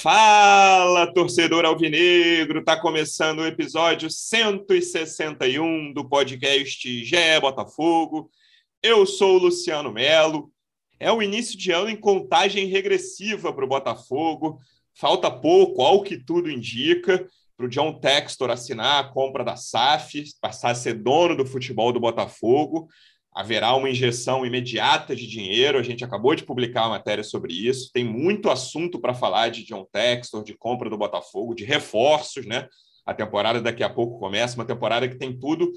[0.00, 2.62] Fala, torcedor alvinegro!
[2.62, 8.30] Tá começando o episódio 161 do podcast Gé Botafogo.
[8.80, 10.52] Eu sou o Luciano Melo.
[11.00, 14.60] É o início de ano em contagem regressiva para o Botafogo.
[14.94, 20.22] Falta pouco, ao que tudo indica, para o John Textor assinar a compra da SAF,
[20.40, 22.88] passar a ser dono do futebol do Botafogo
[23.32, 25.78] haverá uma injeção imediata de dinheiro.
[25.78, 27.90] A gente acabou de publicar uma matéria sobre isso.
[27.92, 32.66] Tem muito assunto para falar de John Textor, de compra do Botafogo, de reforços, né?
[33.06, 35.70] A temporada daqui a pouco começa, uma temporada que tem tudo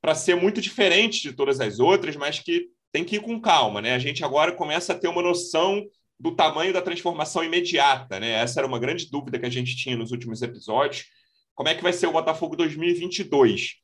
[0.00, 3.80] para ser muito diferente de todas as outras, mas que tem que ir com calma,
[3.80, 3.94] né?
[3.94, 5.84] A gente agora começa a ter uma noção
[6.18, 8.30] do tamanho da transformação imediata, né?
[8.30, 11.06] Essa era uma grande dúvida que a gente tinha nos últimos episódios.
[11.54, 13.83] Como é que vai ser o Botafogo 2022?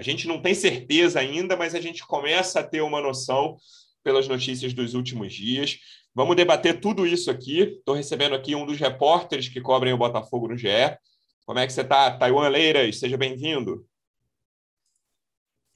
[0.00, 3.58] A gente não tem certeza ainda, mas a gente começa a ter uma noção
[4.02, 5.76] pelas notícias dos últimos dias.
[6.14, 7.60] Vamos debater tudo isso aqui.
[7.60, 10.96] Estou recebendo aqui um dos repórteres que cobrem o Botafogo no GE.
[11.44, 12.98] Como é que você está, Taiwan Leiras?
[12.98, 13.86] Seja bem-vindo.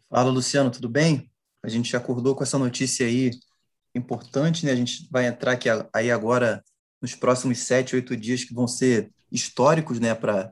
[0.09, 1.31] Fala, Luciano, tudo bem?
[1.63, 3.31] A gente já acordou com essa notícia aí
[3.95, 4.73] importante, né?
[4.73, 6.65] A gente vai entrar aqui aí agora
[6.99, 10.51] nos próximos sete, oito dias que vão ser históricos, né, para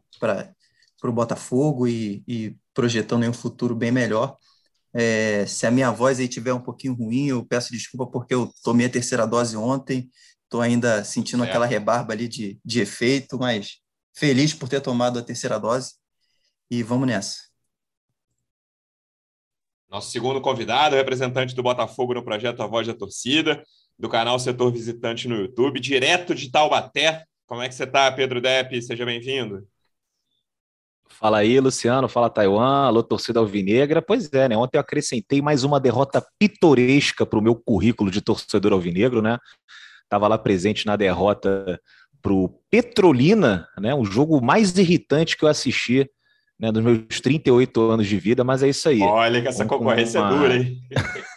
[1.05, 4.37] o Botafogo e, e projetando um futuro bem melhor.
[4.95, 8.53] É, se a minha voz aí tiver um pouquinho ruim, eu peço desculpa porque eu
[8.62, 10.11] tomei a terceira dose ontem,
[10.45, 11.48] estou ainda sentindo é.
[11.48, 13.79] aquela rebarba ali de, de efeito, mas
[14.14, 15.95] feliz por ter tomado a terceira dose
[16.70, 17.53] e vamos nessa.
[19.89, 23.62] Nosso segundo convidado, representante do Botafogo no projeto A Voz da Torcida,
[23.98, 27.25] do canal Setor Visitante no YouTube, direto de Taubaté.
[27.47, 28.81] Como é que você está, Pedro Depp?
[28.81, 29.69] Seja bem-vindo.
[31.19, 32.09] Fala aí, Luciano.
[32.09, 32.87] Fala, Taiwan.
[32.87, 34.03] Alô, torcida alvinegra.
[34.03, 34.57] Pois é, né?
[34.57, 39.39] Ontem eu acrescentei mais uma derrota pitoresca para o meu currículo de torcedor alvinegro, né?
[40.03, 41.81] Estava lá presente na derrota
[42.21, 43.95] para o Petrolina, né?
[43.95, 46.09] O jogo mais irritante que eu assisti
[46.59, 49.01] né, dos meus 38 anos de vida, mas é isso aí.
[49.03, 50.29] Olha que essa concorrência uma...
[50.29, 50.79] é dura, hein?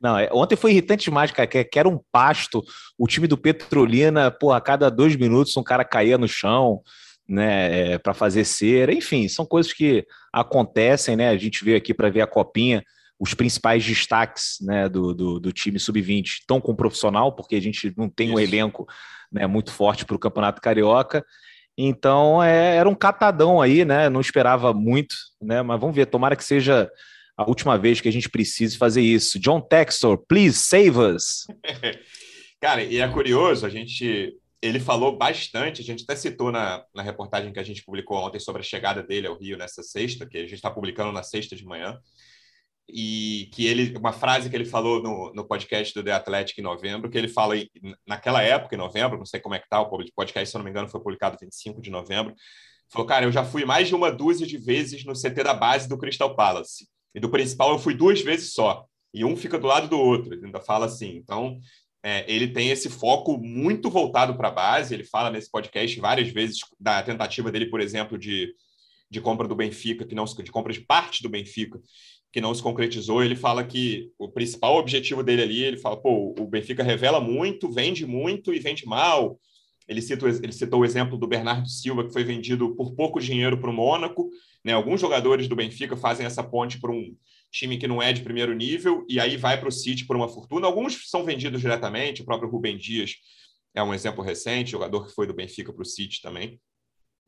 [0.00, 2.62] Não, é, ontem foi irritante demais, cara, que, que era um pasto.
[2.96, 6.80] O time do Petrolina, pô, a cada dois minutos um cara caía no chão
[7.28, 11.28] né, é, para fazer cera, enfim, são coisas que acontecem, né?
[11.28, 12.82] A gente veio aqui para ver a copinha,
[13.20, 17.60] os principais destaques né, do, do, do time sub-20 estão com o profissional, porque a
[17.60, 18.36] gente não tem Isso.
[18.36, 18.86] um elenco
[19.30, 21.24] né, muito forte para o Campeonato Carioca.
[21.76, 24.08] Então é, era um catadão aí, né?
[24.08, 25.62] Não esperava muito, né?
[25.62, 26.90] Mas vamos ver, tomara que seja
[27.36, 29.38] a última vez que a gente precise fazer isso.
[29.38, 31.46] John Textor, please save us.
[32.60, 37.02] Cara, e é curioso, a gente ele falou bastante, a gente até citou na, na
[37.02, 40.36] reportagem que a gente publicou ontem sobre a chegada dele ao Rio nessa sexta, que
[40.36, 41.98] a gente está publicando na sexta de manhã,
[42.88, 46.62] e que ele, uma frase que ele falou no, no podcast do The Athletic em
[46.62, 47.54] novembro, que ele fala
[48.06, 50.64] naquela época, em novembro, não sei como é que tá, o podcast, se eu não
[50.64, 52.34] me engano, foi publicado 25 de novembro,
[52.90, 55.88] falou, cara, eu já fui mais de uma dúzia de vezes no CT da base
[55.88, 59.66] do Crystal Palace, e do principal eu fui duas vezes só, e um fica do
[59.66, 61.60] lado do outro, ele ainda fala assim, então
[62.08, 64.94] é, ele tem esse foco muito voltado para a base.
[64.94, 68.54] Ele fala nesse podcast várias vezes da tentativa dele, por exemplo, de,
[69.10, 71.78] de compra do Benfica, que não de compra de parte do Benfica,
[72.32, 73.22] que não se concretizou.
[73.22, 77.70] Ele fala que o principal objetivo dele ali, ele fala, pô, o Benfica revela muito,
[77.70, 79.38] vende muito e vende mal.
[79.86, 83.58] Ele, cita, ele citou o exemplo do Bernardo Silva, que foi vendido por pouco dinheiro
[83.58, 84.30] para o Mônaco.
[84.64, 84.72] Né?
[84.72, 87.14] Alguns jogadores do Benfica fazem essa ponte para um
[87.50, 90.28] time que não é de primeiro nível, e aí vai para o City por uma
[90.28, 90.66] fortuna.
[90.66, 93.16] Alguns são vendidos diretamente, o próprio Rubem Dias
[93.74, 96.60] é um exemplo recente, jogador que foi do Benfica para o City também.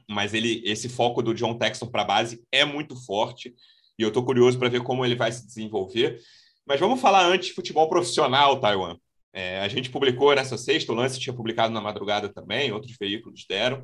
[0.08, 3.54] Mas ele, esse foco do John Texton para a base é muito forte,
[3.98, 6.20] e eu estou curioso para ver como ele vai se desenvolver.
[6.66, 8.96] Mas vamos falar antes de futebol profissional, Taiwan.
[9.32, 13.44] É, a gente publicou nessa sexta, o Lance tinha publicado na madrugada também, outros veículos
[13.48, 13.82] deram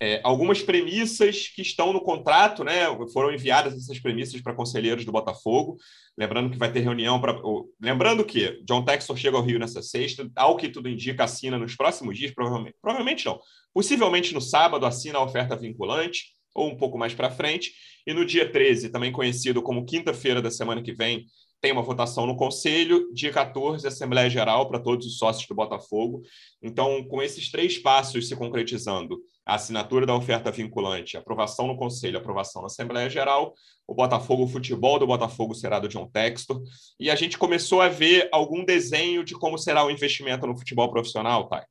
[0.00, 2.86] é, algumas premissas que estão no contrato, né?
[3.12, 5.76] Foram enviadas essas premissas para conselheiros do Botafogo.
[6.18, 7.40] Lembrando que vai ter reunião para.
[7.80, 11.76] Lembrando que John Textor chega ao Rio nessa sexta, ao que tudo indica, assina nos
[11.76, 12.76] próximos dias, provavelmente.
[12.82, 13.38] Provavelmente não.
[13.72, 17.72] Possivelmente no sábado assina a oferta vinculante, ou um pouco mais para frente.
[18.06, 21.26] E no dia 13, também conhecido como quinta-feira da semana que vem,
[21.62, 26.22] tem uma votação no Conselho, dia 14, Assembleia Geral para todos os sócios do Botafogo.
[26.60, 32.18] Então, com esses três passos se concretizando, a assinatura da oferta vinculante, aprovação no Conselho,
[32.18, 33.54] aprovação na Assembleia Geral,
[33.86, 36.60] o Botafogo, o futebol do Botafogo será do John Textor,
[36.98, 40.90] e a gente começou a ver algum desenho de como será o investimento no futebol
[40.90, 41.62] profissional, Thay.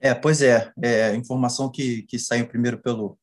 [0.00, 3.16] É, pois é, é informação que, que saiu primeiro pelo,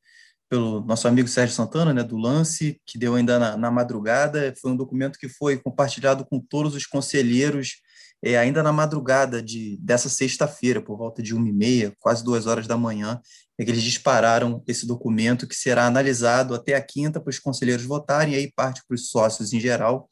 [0.51, 4.53] pelo nosso amigo Sérgio Santana, né, do Lance, que deu ainda na, na madrugada.
[4.61, 7.77] Foi um documento que foi compartilhado com todos os conselheiros
[8.21, 12.47] é, ainda na madrugada de, dessa sexta-feira, por volta de uma e meia, quase duas
[12.47, 13.21] horas da manhã,
[13.57, 17.85] é que eles dispararam esse documento que será analisado até a quinta para os conselheiros
[17.85, 20.09] votarem, e aí parte para os sócios em geral,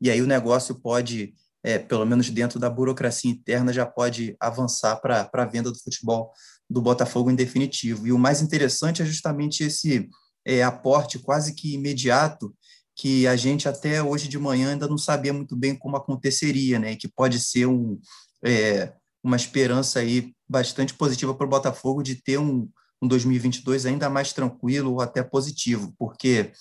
[0.00, 4.96] e aí o negócio pode, é, pelo menos dentro da burocracia interna, já pode avançar
[4.96, 6.32] para a venda do futebol
[6.72, 8.06] do Botafogo em definitivo.
[8.06, 10.08] E o mais interessante é justamente esse
[10.44, 12.54] é, aporte quase que imediato
[12.94, 16.96] que a gente até hoje de manhã ainda não sabia muito bem como aconteceria, né?
[16.96, 17.98] Que pode ser um,
[18.44, 18.92] é,
[19.22, 22.68] uma esperança aí bastante positiva para o Botafogo de ter um,
[23.00, 26.52] um 2022 ainda mais tranquilo ou até positivo, porque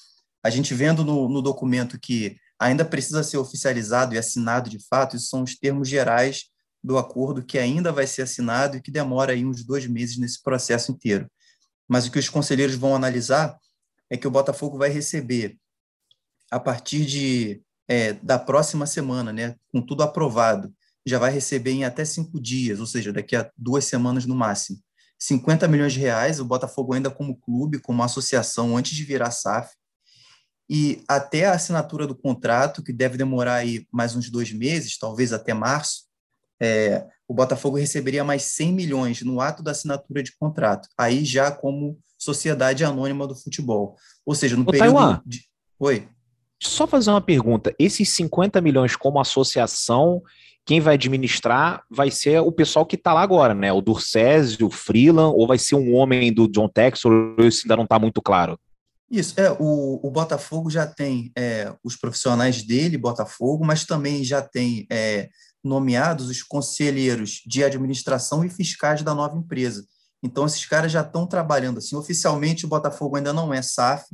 [0.44, 5.16] a gente vendo no, no documento que ainda precisa ser oficializado e assinado de fato,
[5.16, 6.46] isso são os termos gerais
[6.83, 10.42] do acordo que ainda vai ser assinado e que demora aí uns dois meses nesse
[10.42, 11.30] processo inteiro.
[11.88, 13.57] Mas o que os conselheiros vão analisar
[14.10, 15.57] é que o Botafogo vai receber
[16.50, 20.74] a partir de é, da próxima semana, né, com tudo aprovado,
[21.06, 24.80] já vai receber em até cinco dias, ou seja, daqui a duas semanas no máximo,
[25.18, 29.74] 50 milhões de reais, o Botafogo ainda como clube, como associação, antes de virar SAF,
[30.69, 35.34] e até a assinatura do contrato, que deve demorar aí mais uns dois meses, talvez
[35.34, 36.04] até março,
[36.62, 41.50] é, o Botafogo receberia mais 100 milhões no ato da assinatura de contrato, aí já
[41.50, 43.96] como sociedade anônima do futebol.
[44.25, 44.94] Ou seja, no Ô, período...
[44.94, 45.46] Taiwan, de...
[45.80, 46.08] Oi?
[46.62, 47.74] Só fazer uma pergunta.
[47.80, 50.22] Esses 50 milhões como associação,
[50.63, 53.74] quem vai administrar vai ser o pessoal que está lá agora, né?
[53.74, 57.86] O Durcésio, o Freeland, ou vai ser um homem do John Texor, isso ainda não
[57.86, 58.60] está muito claro.
[59.10, 64.42] Isso, é, o, o Botafogo já tem é, os profissionais dele, Botafogo, mas também já
[64.42, 65.30] tem é,
[65.63, 69.86] nomeados os conselheiros de administração e fiscais da nova empresa.
[70.24, 71.96] Então, esses caras já estão trabalhando assim.
[71.96, 74.06] Oficialmente, o Botafogo ainda não é SAF,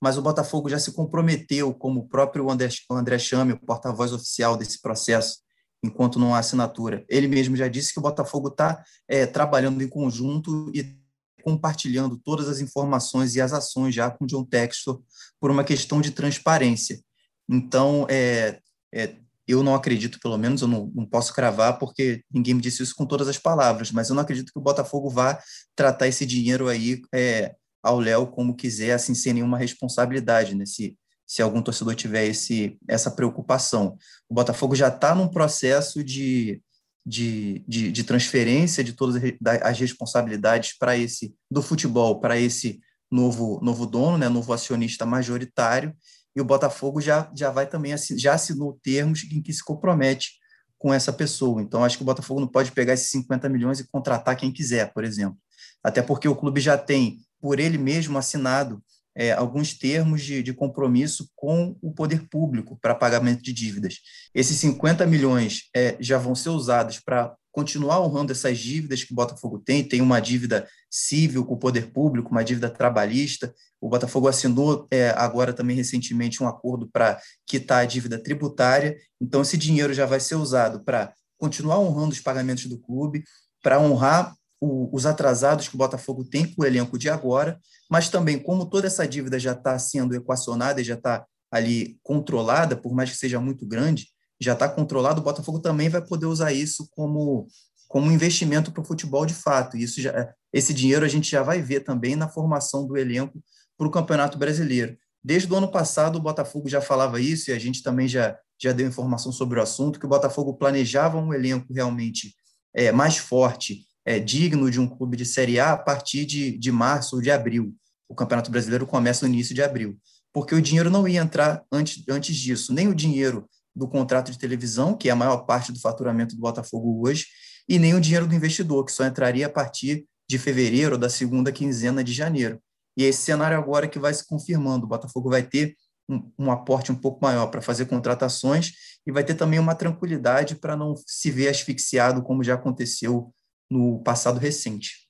[0.00, 4.56] mas o Botafogo já se comprometeu, como o próprio André, André Chame, o porta-voz oficial
[4.56, 5.38] desse processo,
[5.82, 7.04] enquanto não há assinatura.
[7.08, 10.98] Ele mesmo já disse que o Botafogo está é, trabalhando em conjunto e
[11.42, 15.02] compartilhando todas as informações e as ações já com o John Textor
[15.38, 17.00] por uma questão de transparência.
[17.48, 18.60] Então, é,
[18.92, 19.16] é,
[19.50, 22.94] eu não acredito, pelo menos, eu não, não, posso cravar, porque ninguém me disse isso
[22.94, 25.38] com todas as palavras, mas eu não acredito que o Botafogo vá
[25.74, 30.66] tratar esse dinheiro aí é, ao Léo como quiser, assim, sem nenhuma responsabilidade, né?
[30.66, 33.96] Se, se algum torcedor tiver esse, essa preocupação.
[34.28, 36.60] O Botafogo já está num processo de,
[37.06, 39.22] de, de, de, transferência de todas
[39.62, 42.80] as responsabilidades para esse do futebol para esse
[43.10, 45.94] novo novo dono, né, novo acionista majoritário,
[46.34, 50.38] e o Botafogo já, já vai também já assinou termos em que se compromete
[50.78, 51.60] com essa pessoa.
[51.60, 54.92] Então acho que o Botafogo não pode pegar esses 50 milhões e contratar quem quiser,
[54.92, 55.38] por exemplo.
[55.82, 58.82] Até porque o clube já tem por ele mesmo assinado
[59.14, 63.96] é, alguns termos de, de, compromisso com o poder público para pagamento de dívidas.
[64.34, 69.16] Esses 50 milhões é, já vão ser usados para continuar honrando essas dívidas que o
[69.16, 69.82] Botafogo tem.
[69.82, 73.54] Tem uma dívida civil com o poder público, uma dívida trabalhista.
[73.80, 78.96] O Botafogo assinou é, agora também recentemente um acordo para quitar a dívida tributária.
[79.20, 83.24] Então, esse dinheiro já vai ser usado para continuar honrando os pagamentos do clube,
[83.62, 87.58] para honrar o, os atrasados que o Botafogo tem com o elenco de agora,
[87.90, 92.76] mas também como toda essa dívida já está sendo equacionada e já está ali controlada,
[92.76, 94.08] por mais que seja muito grande,
[94.40, 97.46] já está controlado, o Botafogo também vai poder usar isso como,
[97.88, 99.76] como investimento para o futebol de fato.
[99.76, 103.42] Isso já, esse dinheiro a gente já vai ver também na formação do elenco
[103.76, 104.96] para o Campeonato Brasileiro.
[105.22, 108.72] Desde o ano passado, o Botafogo já falava isso e a gente também já, já
[108.72, 112.34] deu informação sobre o assunto, que o Botafogo planejava um elenco realmente
[112.74, 116.72] é, mais forte é, digno de um clube de Série A a partir de, de
[116.72, 117.74] março ou de abril.
[118.08, 119.98] O Campeonato Brasileiro começa no início de abril,
[120.32, 124.38] porque o dinheiro não ia entrar antes, antes disso, nem o dinheiro do contrato de
[124.38, 127.26] televisão, que é a maior parte do faturamento do Botafogo hoje,
[127.68, 131.52] e nem o dinheiro do investidor, que só entraria a partir de fevereiro da segunda
[131.52, 132.60] quinzena de janeiro.
[132.96, 134.84] E é esse cenário agora que vai se confirmando.
[134.84, 135.76] O Botafogo vai ter
[136.08, 138.72] um, um aporte um pouco maior para fazer contratações
[139.06, 143.32] e vai ter também uma tranquilidade para não se ver asfixiado, como já aconteceu
[143.70, 145.09] no passado recente.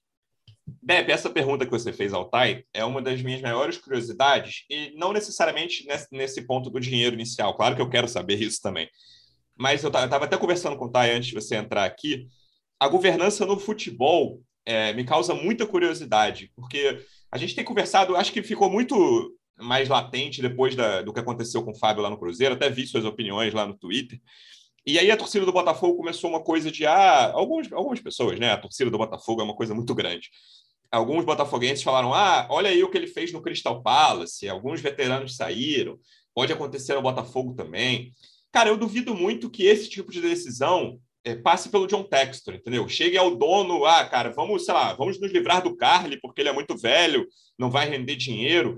[0.82, 4.92] Bebe, essa pergunta que você fez ao Tai é uma das minhas maiores curiosidades, e
[4.96, 7.56] não necessariamente nesse ponto do dinheiro inicial.
[7.56, 8.88] Claro que eu quero saber isso também.
[9.56, 12.26] Mas eu estava até conversando com o Tai antes de você entrar aqui.
[12.78, 18.32] A governança no futebol é, me causa muita curiosidade, porque a gente tem conversado, acho
[18.32, 22.18] que ficou muito mais latente depois da, do que aconteceu com o Fábio lá no
[22.18, 24.18] Cruzeiro, até vi suas opiniões lá no Twitter.
[24.86, 28.52] E aí a torcida do Botafogo começou uma coisa de ah, alguns, algumas pessoas, né?
[28.52, 30.30] A torcida do Botafogo é uma coisa muito grande.
[30.90, 35.36] Alguns botafoguenses falaram: ah, olha aí o que ele fez no Crystal Palace, alguns veteranos
[35.36, 35.98] saíram,
[36.34, 38.12] pode acontecer no Botafogo também.
[38.50, 42.88] Cara, eu duvido muito que esse tipo de decisão é, passe pelo John Textor, entendeu?
[42.88, 46.48] Chegue ao dono, ah, cara, vamos, sei lá, vamos nos livrar do Carly, porque ele
[46.48, 47.26] é muito velho,
[47.58, 48.76] não vai render dinheiro.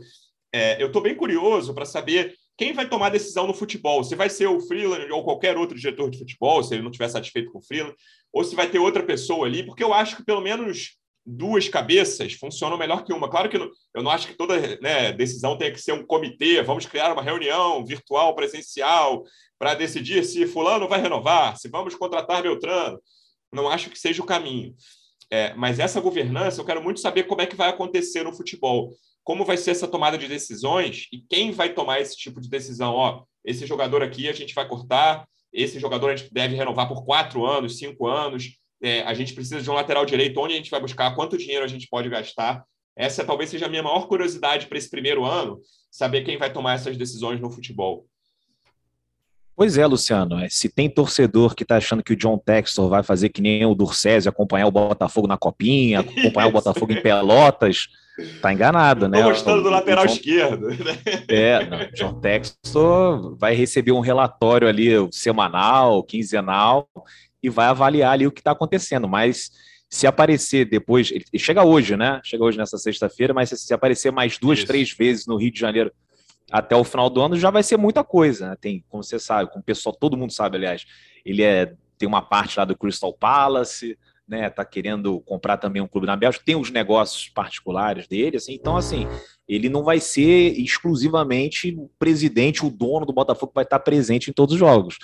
[0.52, 4.04] É, eu estou bem curioso para saber quem vai tomar decisão no futebol.
[4.04, 7.09] Se vai ser o Freeland ou qualquer outro diretor de futebol, se ele não estiver
[7.09, 7.92] satisfeito com o Freeland,
[8.33, 12.35] ou se vai ter outra pessoa ali, porque eu acho que pelo menos duas cabeças
[12.35, 13.28] funcionam melhor que uma.
[13.28, 16.87] Claro que eu não acho que toda né, decisão tenha que ser um comitê, vamos
[16.87, 19.25] criar uma reunião virtual, presencial,
[19.59, 23.02] para decidir se fulano vai renovar, se vamos contratar Beltrano.
[23.52, 24.73] Não acho que seja o caminho.
[25.33, 28.92] É, mas essa governança, eu quero muito saber como é que vai acontecer no futebol.
[29.25, 32.95] Como vai ser essa tomada de decisões e quem vai tomar esse tipo de decisão?
[32.95, 37.05] Ó, esse jogador aqui a gente vai cortar, esse jogador a gente deve renovar por
[37.05, 40.71] quatro anos, cinco anos é, a gente precisa de um lateral direito, onde a gente
[40.71, 42.64] vai buscar, quanto dinheiro a gente pode gastar.
[42.97, 45.61] Essa talvez seja a minha maior curiosidade para esse primeiro ano,
[45.91, 48.07] saber quem vai tomar essas decisões no futebol.
[49.55, 50.38] Pois é, Luciano.
[50.41, 53.64] É, se tem torcedor que está achando que o John Textor vai fazer que nem
[53.64, 57.87] o Durcésio, acompanhar o Botafogo na copinha, acompanhar o Botafogo em Pelotas,
[58.40, 59.23] tá enganado, né?
[59.23, 60.12] Gostando do lateral John...
[60.12, 60.69] esquerdo.
[61.28, 66.88] É, não, o John Textor vai receber um relatório ali semanal, quinzenal,
[67.42, 69.09] e vai avaliar ali o que está acontecendo.
[69.09, 69.50] Mas
[69.88, 72.21] se aparecer depois, ele chega hoje, né?
[72.25, 74.66] Chega hoje nessa sexta-feira, mas se aparecer mais duas, Isso.
[74.66, 75.92] três vezes no Rio de Janeiro
[76.50, 78.50] até o final do ano, já vai ser muita coisa.
[78.50, 78.57] Né?
[78.61, 80.85] Tem, como você sabe, como o pessoal, todo mundo sabe, aliás,
[81.25, 83.97] ele é tem uma parte lá do Crystal Palace,
[84.32, 84.48] né?
[84.48, 88.54] Tá querendo comprar também um clube na Bélgica, tem os negócios particulares dele, assim.
[88.54, 89.06] Então, assim,
[89.46, 94.30] ele não vai ser exclusivamente o presidente, o dono do Botafogo que vai estar presente
[94.30, 94.96] em todos os jogos.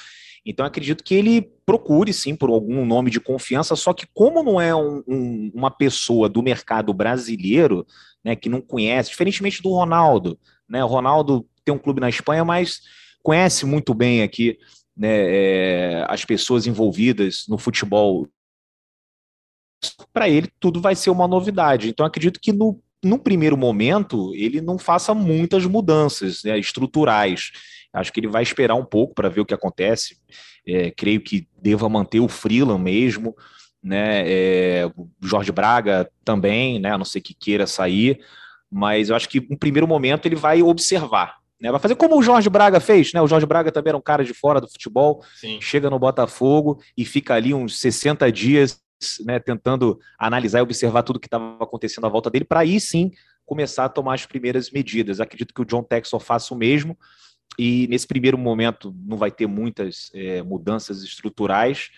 [0.47, 4.58] Então acredito que ele procure sim por algum nome de confiança, só que como não
[4.58, 7.85] é um, um, uma pessoa do mercado brasileiro,
[8.25, 12.47] né, que não conhece, diferentemente do Ronaldo, né, o Ronaldo tem um clube na Espanha,
[12.47, 12.80] mas
[13.23, 14.56] conhece muito bem aqui
[14.97, 18.26] né, é, as pessoas envolvidas no futebol.
[20.12, 21.88] Para ele tudo vai ser uma novidade.
[21.88, 27.52] Então acredito que no, no primeiro momento ele não faça muitas mudanças né, estruturais
[27.92, 30.16] Acho que ele vai esperar um pouco para ver o que acontece.
[30.66, 33.35] É, creio que deva manter o Freeland mesmo,
[33.82, 34.25] né?
[34.26, 36.92] É, o Jorge Braga também, né?
[36.92, 38.20] A não ser que queira sair,
[38.70, 41.38] mas eu acho que no primeiro momento ele vai observar.
[41.61, 43.20] Né, vai fazer como o Jorge Braga fez, né?
[43.20, 45.58] O Jorge Braga também era um cara de fora do futebol, Sim.
[45.61, 48.80] chega no Botafogo e fica ali uns 60 dias
[49.25, 53.11] né, tentando analisar e observar tudo que estava acontecendo à volta dele, para aí sim
[53.45, 55.21] começar a tomar as primeiras medidas.
[55.21, 56.97] Acredito que o John Texel faça o mesmo,
[57.59, 61.90] e nesse primeiro momento não vai ter muitas é, mudanças estruturais,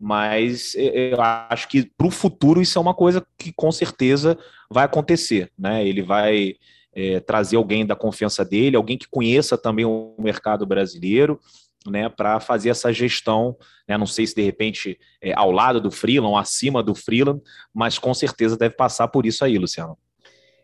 [0.00, 4.38] mas é, eu acho que para o futuro isso é uma coisa que com certeza
[4.70, 5.50] vai acontecer.
[5.58, 5.86] Né?
[5.86, 6.56] Ele vai
[6.94, 11.40] é, trazer alguém da confiança dele, alguém que conheça também o mercado brasileiro,
[11.86, 13.56] né, para fazer essa gestão,
[13.88, 17.40] né, não sei se de repente é, ao lado do Freeland, acima do Freeland,
[17.72, 19.96] mas com certeza deve passar por isso aí, Luciano.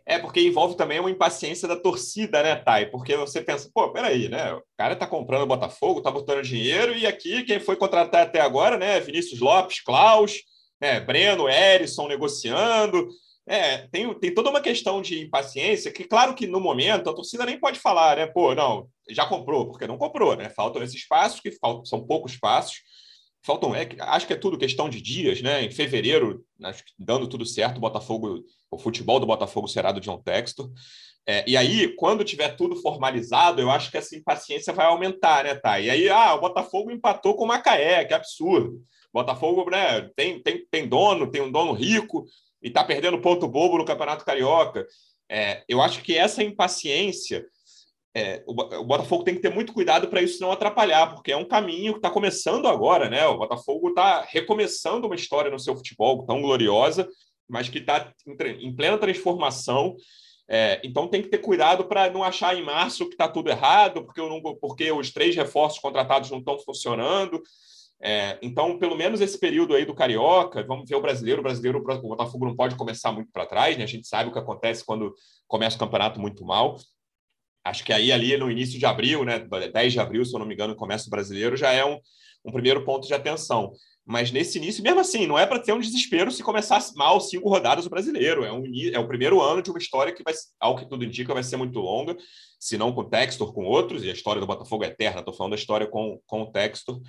[0.07, 2.87] É, porque envolve também uma impaciência da torcida, né, Thay?
[2.87, 4.53] Porque você pensa, pô, peraí, né?
[4.53, 8.41] O cara tá comprando o Botafogo, tá botando dinheiro, e aqui quem foi contratar até
[8.41, 9.01] agora, né?
[9.01, 10.43] Vinícius Lopes, Klaus,
[10.79, 11.01] né?
[11.01, 13.09] Breno, Erisson negociando.
[13.47, 17.45] É, tem, tem toda uma questão de impaciência que, claro que no momento a torcida
[17.45, 18.27] nem pode falar, né?
[18.27, 20.49] Pô, não, já comprou, porque não comprou, né?
[20.49, 22.77] Faltam esses passos, que faltam, são poucos passos.
[23.43, 25.63] Faltam, é, acho que é tudo questão de dias, né?
[25.63, 30.01] Em fevereiro, acho que dando tudo certo, o Botafogo, o futebol do Botafogo será do
[30.01, 30.71] John Textor.
[31.27, 35.55] É, e aí, quando tiver tudo formalizado, eu acho que essa impaciência vai aumentar, né,
[35.55, 35.81] tá?
[35.81, 38.77] E aí, ah, o Botafogo empatou com o Macaé, que absurdo.
[39.13, 42.27] O Botafogo, né, tem, tem, tem dono, tem um dono rico
[42.65, 44.87] e tá perdendo ponto bobo no Campeonato Carioca.
[45.31, 47.45] É, eu acho que essa impaciência
[48.17, 51.37] é, o, o, Botafogo tem que ter muito cuidado para isso não atrapalhar, porque é
[51.37, 53.27] um caminho que está começando agora, né?
[53.27, 57.09] O Botafogo está recomeçando uma história no seu futebol tão gloriosa,
[57.49, 59.97] mas que está em, em, plena transformação.
[60.49, 64.05] É, então tem que ter cuidado para não achar em março que está tudo errado,
[64.05, 67.43] porque, não, porque os três reforços contratados não estão funcionando.
[68.03, 71.41] É, então, pelo menos esse período aí do Carioca, vamos ver o brasileiro.
[71.41, 73.85] O brasileiro, o Botafogo não pode começar muito para trás, né?
[73.85, 75.15] A gente sabe o que acontece quando
[75.47, 76.77] começa o campeonato muito mal.
[77.65, 80.47] Acho que aí, ali no início de abril, né, 10 de abril, se eu não
[80.47, 81.99] me engano, começo brasileiro, já é um,
[82.45, 83.73] um primeiro ponto de atenção.
[84.07, 87.49] Mas nesse início, mesmo assim, não é para ter um desespero se começar mal cinco
[87.49, 88.45] rodadas o brasileiro.
[88.45, 91.33] É, um, é o primeiro ano de uma história que, vai, ao que tudo indica,
[91.33, 92.15] vai ser muito longa,
[92.61, 95.33] se não com o Textor, com outros, e a história do Botafogo é eterna, estou
[95.33, 97.01] falando da história com, com o Textor.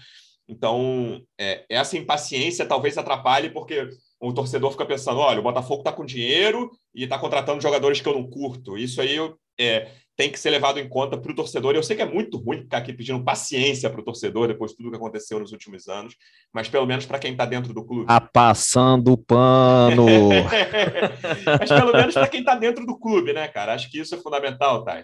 [0.47, 5.91] Então, é, essa impaciência talvez atrapalhe, porque o torcedor fica pensando: olha, o Botafogo está
[5.91, 8.77] com dinheiro e está contratando jogadores que eu não curto.
[8.77, 9.17] Isso aí
[9.59, 11.73] é, tem que ser levado em conta para o torcedor.
[11.73, 14.77] Eu sei que é muito ruim ficar aqui pedindo paciência para o torcedor depois de
[14.77, 16.15] tudo que aconteceu nos últimos anos,
[16.53, 18.05] mas pelo menos para quem está dentro do clube.
[18.05, 20.05] Tá passando pano.
[21.59, 23.73] mas pelo menos para quem está dentro do clube, né, cara?
[23.73, 25.03] Acho que isso é fundamental, Thay.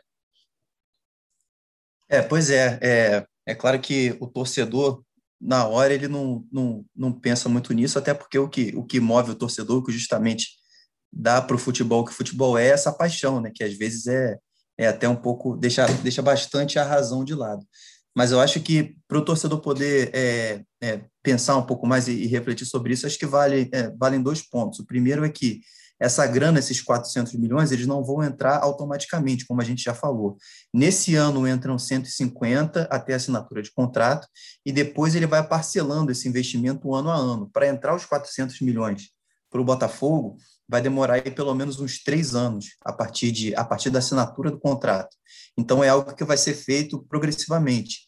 [2.07, 3.25] É, pois é, é.
[3.45, 5.03] É claro que o torcedor,
[5.41, 8.99] na hora, ele não, não, não pensa muito nisso, até porque o que, o que
[8.99, 10.49] move o torcedor, que justamente
[11.11, 13.51] dá para o futebol, que o futebol é essa paixão, né?
[13.53, 14.37] Que às vezes é,
[14.77, 17.65] é até um pouco, deixa, deixa bastante a razão de lado.
[18.15, 22.11] Mas eu acho que para o torcedor poder é, é, pensar um pouco mais e,
[22.11, 24.79] e, refletir sobre isso, acho que vale, é, valem dois pontos.
[24.79, 25.61] O primeiro é que
[26.01, 30.35] essa grana, esses 400 milhões, eles não vão entrar automaticamente, como a gente já falou.
[30.73, 34.27] Nesse ano entram 150 até assinatura de contrato
[34.65, 37.51] e depois ele vai parcelando esse investimento ano a ano.
[37.53, 39.11] Para entrar os 400 milhões
[39.51, 43.63] para o Botafogo, vai demorar aí pelo menos uns três anos a partir, de, a
[43.63, 45.15] partir da assinatura do contrato.
[45.55, 48.07] Então, é algo que vai ser feito progressivamente.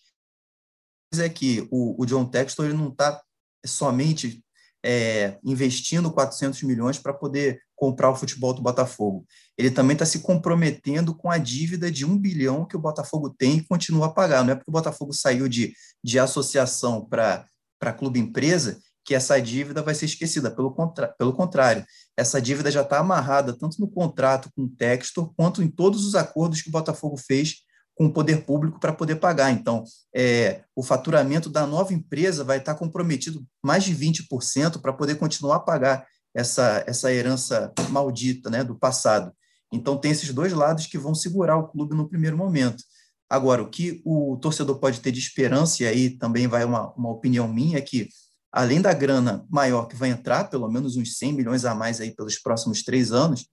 [1.15, 3.21] É que o, o John Textor ele não está
[3.63, 4.43] somente
[4.83, 9.25] é, investindo 400 milhões para poder comprar o futebol do Botafogo.
[9.57, 13.57] Ele também está se comprometendo com a dívida de um bilhão que o Botafogo tem
[13.57, 14.41] e continua a pagar.
[14.41, 19.81] Não é porque o Botafogo saiu de, de associação para clube empresa que essa dívida
[19.81, 20.49] vai ser esquecida.
[20.49, 21.85] Pelo, contra, pelo contrário,
[22.15, 26.15] essa dívida já está amarrada tanto no contrato com o Textor, quanto em todos os
[26.15, 27.55] acordos que o Botafogo fez
[27.95, 29.51] com o poder público para poder pagar.
[29.51, 29.83] Então,
[30.15, 35.15] é, o faturamento da nova empresa vai estar tá comprometido mais de 20% para poder
[35.15, 39.31] continuar a pagar essa, essa herança maldita né, do passado.
[39.71, 42.83] Então, tem esses dois lados que vão segurar o clube no primeiro momento.
[43.29, 47.09] Agora, o que o torcedor pode ter de esperança, e aí também vai uma, uma
[47.09, 48.07] opinião minha, é que
[48.51, 52.15] além da grana maior que vai entrar, pelo menos uns 100 milhões a mais aí
[52.15, 53.47] pelos próximos três anos,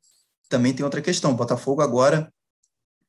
[0.50, 1.30] também tem outra questão.
[1.30, 2.30] O Botafogo agora,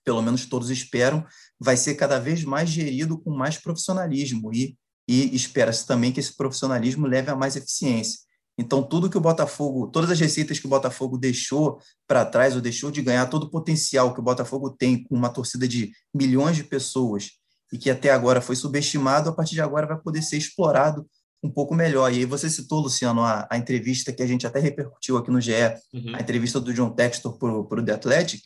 [0.05, 1.25] pelo menos todos esperam,
[1.59, 6.37] vai ser cada vez mais gerido com mais profissionalismo e, e espera-se também que esse
[6.37, 8.19] profissionalismo leve a mais eficiência.
[8.57, 12.61] Então, tudo que o Botafogo, todas as receitas que o Botafogo deixou para trás ou
[12.61, 16.55] deixou de ganhar, todo o potencial que o Botafogo tem com uma torcida de milhões
[16.55, 17.31] de pessoas
[17.71, 21.07] e que até agora foi subestimado, a partir de agora vai poder ser explorado
[21.41, 22.11] um pouco melhor.
[22.11, 25.41] E aí você citou, Luciano, a, a entrevista que a gente até repercutiu aqui no
[25.41, 25.53] GE,
[25.93, 26.15] uhum.
[26.15, 28.41] a entrevista do John Textor para o The Athletic,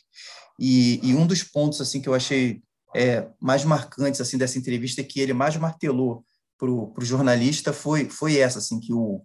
[0.58, 2.62] e, e, um dos pontos assim que eu achei
[2.94, 6.24] é, mais marcantes assim dessa entrevista que ele mais martelou
[6.58, 9.20] para o jornalista foi, foi essa, assim, que o,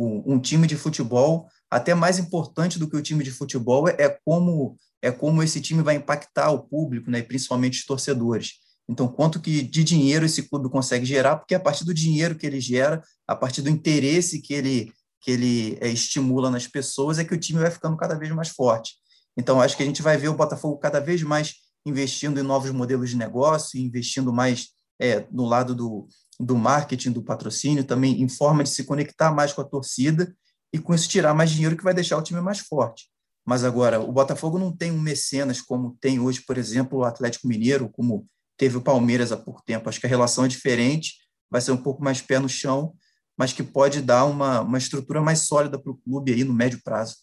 [0.00, 3.94] o, um time de futebol, até mais importante do que o time de futebol, é,
[3.98, 8.54] é como é como esse time vai impactar o público, né, principalmente os torcedores.
[8.86, 11.36] Então, quanto que de dinheiro esse clube consegue gerar?
[11.36, 15.30] Porque a partir do dinheiro que ele gera, a partir do interesse que ele, que
[15.30, 18.94] ele é, estimula nas pessoas, é que o time vai ficando cada vez mais forte.
[19.38, 21.54] Então, acho que a gente vai ver o Botafogo cada vez mais
[21.86, 24.68] investindo em novos modelos de negócio, investindo mais
[25.00, 26.06] é, no lado do,
[26.40, 30.34] do marketing, do patrocínio, também em forma de se conectar mais com a torcida
[30.72, 33.08] e com isso tirar mais dinheiro que vai deixar o time mais forte.
[33.44, 37.48] Mas agora, o Botafogo não tem um mecenas como tem hoje, por exemplo, o Atlético
[37.48, 38.26] Mineiro, como
[38.56, 39.88] teve o Palmeiras há pouco tempo.
[39.88, 41.14] Acho que a relação é diferente,
[41.50, 42.94] vai ser um pouco mais pé no chão,
[43.36, 46.80] mas que pode dar uma, uma estrutura mais sólida para o clube aí no médio
[46.82, 47.16] prazo.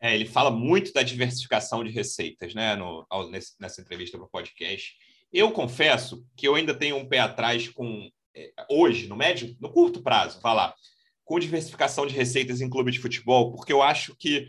[0.00, 3.06] É, ele fala muito da diversificação de receitas, né, no,
[3.58, 4.94] nessa entrevista para o podcast.
[5.32, 8.10] Eu confesso que eu ainda tenho um pé atrás com
[8.70, 10.74] hoje, no médio, no curto prazo, vai lá,
[11.24, 14.46] com diversificação de receitas em clube de futebol, porque eu acho que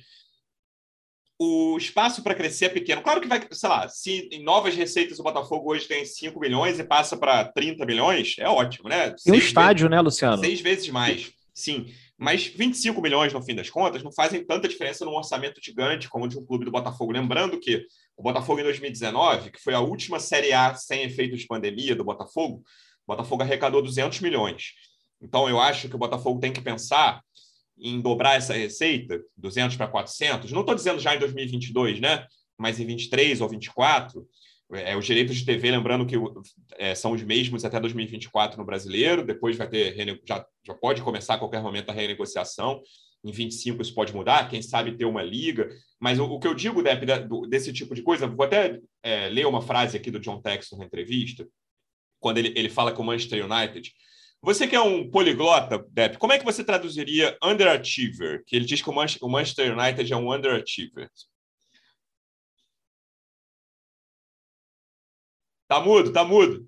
[1.40, 3.02] o espaço para crescer é pequeno.
[3.02, 6.80] Claro que vai, sei lá, se em novas receitas o Botafogo hoje tem 5 milhões
[6.80, 9.14] e passa para 30 milhões, é ótimo, né?
[9.26, 10.38] E um estádio, vezes, né, Luciano?
[10.38, 11.94] Seis vezes mais, sim.
[12.18, 16.24] Mas 25 milhões, no fim das contas, não fazem tanta diferença num orçamento gigante como
[16.24, 17.12] o de um clube do Botafogo.
[17.12, 21.48] Lembrando que o Botafogo em 2019, que foi a última Série A sem efeitos de
[21.48, 22.64] pandemia do Botafogo,
[23.08, 24.74] o Botafogo arrecadou 200 milhões.
[25.22, 27.22] Então, eu acho que o Botafogo tem que pensar
[27.78, 32.26] em dobrar essa receita, 200 para 400, não estou dizendo já em 2022, né?
[32.58, 34.26] mas em 23 ou 24,
[34.74, 36.16] é, os direitos de TV, lembrando que
[36.78, 39.96] é, são os mesmos até 2024 no brasileiro, depois vai ter,
[40.28, 42.82] já, já pode começar a qualquer momento a renegociação,
[43.24, 46.54] em 25 isso pode mudar, quem sabe ter uma liga, mas o, o que eu
[46.54, 47.06] digo, Depp,
[47.50, 50.86] desse tipo de coisa, vou até é, ler uma frase aqui do John Texton na
[50.86, 51.48] entrevista,
[52.26, 53.94] quando ele, ele fala com o Manchester United,
[54.42, 58.44] você que é um poliglota, Depp, como é que você traduziria underachiever?
[58.48, 61.08] Que ele diz que o Manchester United é um underachiever.
[65.68, 66.68] Tá mudo, tá mudo.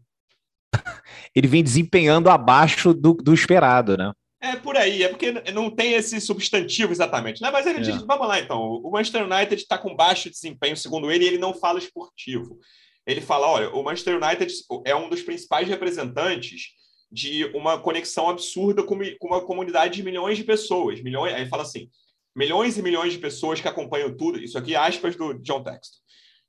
[1.34, 4.12] Ele vem desempenhando abaixo do, do esperado, né?
[4.40, 7.50] É por aí, é porque não tem esse substantivo exatamente, né?
[7.50, 7.82] Mas ele é.
[7.82, 11.38] diz, vamos lá então, o Manchester United está com baixo desempenho, segundo ele, e ele
[11.40, 12.60] não fala esportivo.
[13.08, 14.54] Ele fala: olha, o Manchester United
[14.86, 16.74] é um dos principais representantes
[17.10, 21.02] de uma conexão absurda com, uma comunidade de milhões de pessoas.
[21.02, 21.90] Milhões, aí fala assim:
[22.36, 24.38] milhões e milhões de pessoas que acompanham tudo.
[24.38, 26.00] Isso aqui, aspas do John Texton.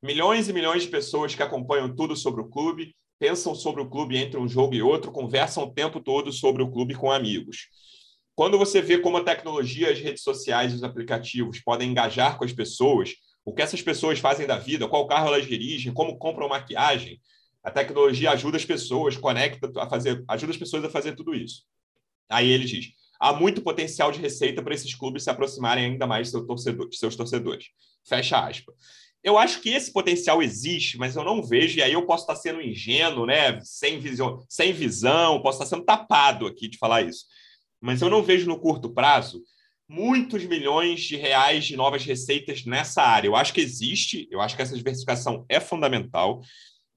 [0.02, 4.16] Milhões e milhões de pessoas que acompanham tudo sobre o clube, pensam sobre o clube
[4.16, 7.68] entre um jogo e outro, conversam o tempo todo sobre o clube com amigos.
[8.34, 12.44] Quando você vê como a tecnologia, as redes sociais e os aplicativos podem engajar com
[12.44, 13.14] as pessoas,
[13.48, 17.18] o que essas pessoas fazem da vida, qual carro elas dirigem, como compram maquiagem,
[17.64, 21.62] a tecnologia ajuda as pessoas, conecta a fazer, ajuda as pessoas a fazer tudo isso.
[22.28, 26.26] Aí ele diz: há muito potencial de receita para esses clubes se aproximarem ainda mais
[26.26, 27.68] de, seu torcedor, de seus torcedores.
[28.06, 28.74] Fecha aspas.
[29.24, 32.36] Eu acho que esse potencial existe, mas eu não vejo, e aí eu posso estar
[32.36, 33.58] sendo ingênuo, né?
[33.62, 37.24] sem, visão, sem visão, posso estar sendo tapado aqui de falar isso.
[37.80, 39.42] Mas eu não vejo no curto prazo
[39.88, 43.26] muitos milhões de reais de novas receitas nessa área.
[43.26, 46.42] Eu acho que existe, eu acho que essa diversificação é fundamental,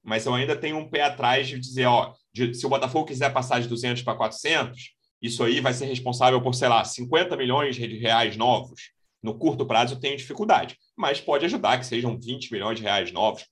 [0.02, 3.32] mas eu ainda tenho um pé atrás de dizer, ó, de, se o Botafogo quiser
[3.32, 4.90] passar de 200 para 400,
[5.22, 8.90] isso aí vai ser responsável por, sei lá, 50 milhões de reais novos.
[9.22, 13.12] No curto prazo eu tenho dificuldade, mas pode ajudar que sejam 20 milhões de reais
[13.12, 13.46] novos,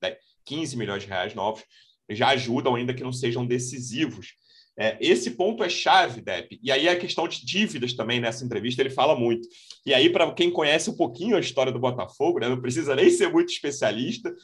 [0.45, 1.63] 15 milhões de reais novos,
[2.11, 4.35] já ajudam ainda que não sejam decisivos.
[4.81, 6.59] É, esse ponto é chave, Depp.
[6.63, 9.47] E aí a questão de dívidas também nessa entrevista ele fala muito.
[9.85, 13.11] E aí, para quem conhece um pouquinho a história do Botafogo, né, não precisa nem
[13.11, 14.35] ser muito especialista,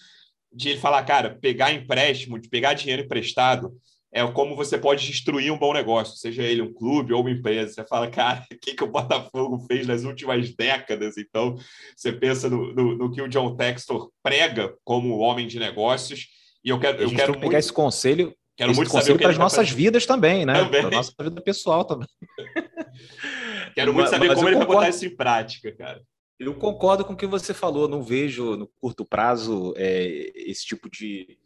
[0.52, 3.72] de ele falar, cara, pegar empréstimo, de pegar dinheiro emprestado,
[4.12, 7.72] é como você pode destruir um bom negócio, seja ele um clube ou uma empresa.
[7.72, 11.16] Você fala, cara, o que, que o Botafogo fez nas últimas décadas?
[11.16, 11.56] Então,
[11.96, 16.26] você pensa no, no, no que o John Textor prega como homem de negócios.
[16.62, 17.56] E eu quero, eu quero pegar muito...
[17.56, 18.36] esse conselho.
[18.56, 19.76] Quero esse muito conselho para as nossas fazer.
[19.76, 20.64] vidas também, né?
[20.64, 22.08] Para nossa vida pessoal também.
[23.74, 24.80] quero muito saber mas como ele concordo...
[24.80, 26.02] vai botar isso em prática, cara.
[26.38, 27.88] Eu concordo com o que você falou.
[27.88, 31.38] Não vejo no curto prazo é, esse tipo de,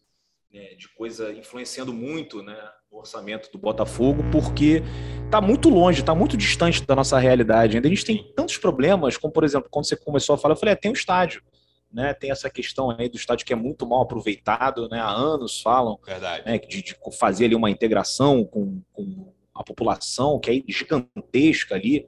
[0.52, 2.56] né, de coisa influenciando muito né,
[2.90, 4.82] o orçamento do Botafogo, porque
[5.24, 7.76] está muito longe, está muito distante da nossa realidade.
[7.76, 10.58] Ainda a gente tem tantos problemas, como por exemplo, quando você começou a falar, eu
[10.58, 11.42] falei, é, tem um estádio.
[11.92, 15.60] Né, tem essa questão aí do estádio que é muito mal aproveitado, né, há anos
[15.60, 15.98] falam
[16.46, 22.06] né, de, de, fazer ali uma integração com, com a população que é gigantesca ali,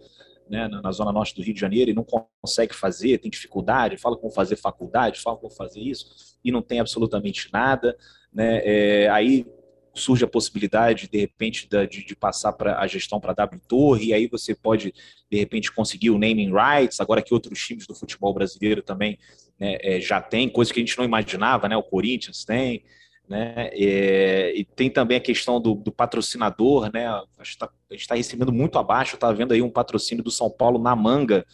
[0.48, 2.06] né, na, na, zona norte do Rio de Janeiro e não
[2.40, 6.78] consegue fazer, tem dificuldade, fala como fazer faculdade, fala como fazer isso e não tem
[6.78, 7.96] absolutamente nada,
[8.32, 8.60] né?
[8.64, 9.46] É, aí
[9.94, 14.06] surge a possibilidade de repente de, de passar para a gestão para a W Torre
[14.06, 14.92] e aí você pode
[15.30, 19.18] de repente conseguir o naming rights, agora que outros times do futebol brasileiro também
[19.58, 21.76] né, é, já tem, coisa que a gente não imaginava, né?
[21.76, 22.84] O Corinthians tem,
[23.28, 23.70] né?
[23.72, 27.06] É, e tem também a questão do, do patrocinador, né?
[27.06, 27.68] A gente está
[28.08, 31.46] tá recebendo muito abaixo, está vendo aí um patrocínio do São Paulo na manga,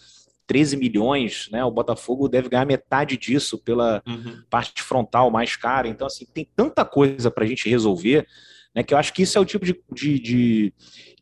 [0.47, 1.65] 13 milhões, né?
[1.65, 4.43] O Botafogo deve ganhar metade disso pela uhum.
[4.49, 5.87] parte frontal mais cara.
[5.87, 8.27] Então, assim, tem tanta coisa para a gente resolver,
[8.75, 8.83] né?
[8.83, 10.75] Que eu acho que isso é o tipo de, de, de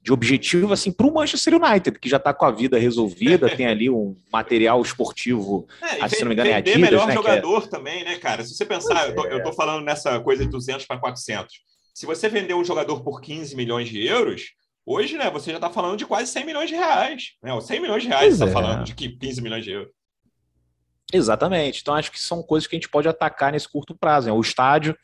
[0.06, 3.66] de objetivo assim para o Manchester United, que já está com a vida resolvida, tem
[3.66, 7.66] ali um material esportivo, é, se não me engano, é Adidas, melhor né, jogador é...
[7.66, 8.44] também, né, cara?
[8.44, 11.52] Se você pensar, eu tô, eu tô, falando nessa coisa de 200 para 400.
[11.92, 14.52] Se você vender um jogador por 15 milhões de euros,
[14.86, 17.32] hoje, né, você já está falando de quase 100 milhões de reais.
[17.42, 17.60] Né?
[17.60, 18.62] 100 milhões de reais você está é.
[18.62, 19.92] falando de 15 milhões de euros.
[21.12, 21.80] Exatamente.
[21.80, 24.28] Então, acho que são coisas que a gente pode atacar nesse curto prazo.
[24.28, 24.32] Né?
[24.32, 24.96] O estádio,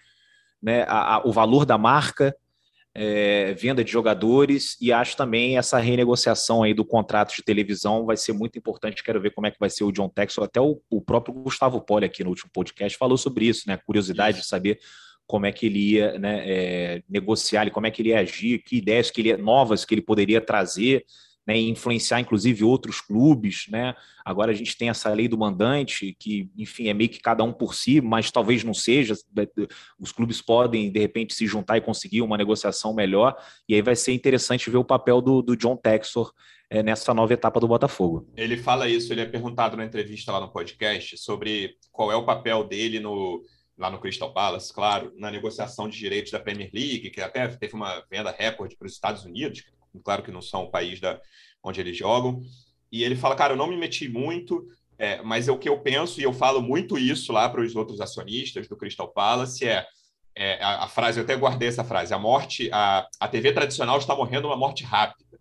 [0.62, 2.32] né, a, a, o valor da marca,
[2.94, 8.16] é, venda de jogadores e acho também essa renegociação aí do contrato de televisão vai
[8.16, 9.02] ser muito importante.
[9.02, 10.44] Quero ver como é que vai ser o John Texel.
[10.44, 13.78] Até o, o próprio Gustavo Poli aqui no último podcast falou sobre isso, né?
[13.78, 14.44] Curiosidade isso.
[14.44, 14.78] de saber
[15.26, 18.76] como é que ele ia né, é, negociar, como é que ele ia agir, que
[18.76, 21.05] ideias que ele, novas que ele poderia trazer
[21.46, 23.94] né, e influenciar inclusive outros clubes, né?
[24.24, 27.52] Agora a gente tem essa lei do mandante, que, enfim, é meio que cada um
[27.52, 29.14] por si, mas talvez não seja.
[29.98, 33.37] Os clubes podem, de repente, se juntar e conseguir uma negociação melhor,
[33.68, 36.33] e aí vai ser interessante ver o papel do, do John Texor
[36.70, 38.31] é, nessa nova etapa do Botafogo.
[38.37, 42.24] Ele fala isso, ele é perguntado na entrevista lá no podcast sobre qual é o
[42.24, 43.42] papel dele no
[43.76, 47.74] lá no Crystal Palace, claro, na negociação de direitos da Premier League, que até teve
[47.74, 49.64] uma venda recorde para os Estados Unidos,
[50.00, 51.20] claro que não são o país da,
[51.62, 52.42] onde eles jogam.
[52.90, 54.66] E ele fala, cara, eu não me meti muito,
[54.98, 57.74] é, mas é o que eu penso, e eu falo muito isso lá para os
[57.74, 59.87] outros acionistas do Crystal Palace, é,
[60.37, 63.98] é a, a, frase, eu até guardei essa frase, a morte, a, a TV tradicional
[63.98, 65.38] está morrendo uma morte rápida.